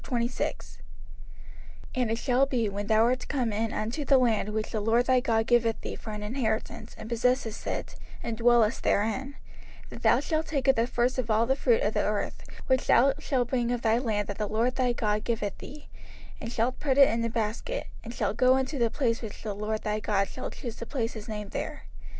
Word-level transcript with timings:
05:026:001 0.03 0.77
And 1.93 2.09
it 2.09 2.17
shall 2.17 2.47
be, 2.47 2.67
when 2.67 2.87
thou 2.87 3.03
art 3.03 3.27
come 3.27 3.53
in 3.53 3.71
unto 3.71 4.03
the 4.03 4.17
land 4.17 4.49
which 4.49 4.71
the 4.71 4.81
LORD 4.81 5.05
thy 5.05 5.19
God 5.19 5.45
giveth 5.45 5.79
thee 5.81 5.95
for 5.95 6.09
an 6.09 6.23
inheritance, 6.23 6.95
and 6.97 7.07
possessest 7.07 7.67
it, 7.67 7.93
and 8.23 8.35
dwellest 8.35 8.81
therein; 8.81 9.35
05:026:002 9.89 9.89
That 9.89 10.01
thou 10.01 10.19
shalt 10.19 10.47
take 10.47 10.67
of 10.67 10.75
the 10.75 10.87
first 10.87 11.19
of 11.19 11.29
all 11.29 11.45
the 11.45 11.55
fruit 11.55 11.83
of 11.83 11.93
the 11.93 12.01
earth, 12.03 12.41
which 12.65 12.87
thou 12.87 13.13
shalt 13.19 13.49
bring 13.49 13.71
of 13.71 13.83
thy 13.83 13.99
land 13.99 14.27
that 14.27 14.39
the 14.39 14.47
LORD 14.47 14.75
thy 14.75 14.91
God 14.91 15.23
giveth 15.23 15.59
thee, 15.59 15.87
and 16.39 16.51
shalt 16.51 16.79
put 16.79 16.97
it 16.97 17.07
in 17.07 17.23
a 17.23 17.29
basket, 17.29 17.85
and 18.03 18.11
shalt 18.11 18.37
go 18.37 18.55
unto 18.55 18.79
the 18.79 18.89
place 18.89 19.21
which 19.21 19.43
the 19.43 19.53
LORD 19.53 19.83
thy 19.83 19.99
God 19.99 20.27
shall 20.27 20.49
choose 20.49 20.77
to 20.77 20.87
place 20.87 21.13
his 21.13 21.29
name 21.29 21.49
there. 21.49 21.83